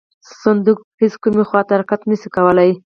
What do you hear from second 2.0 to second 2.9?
نه شي کولی.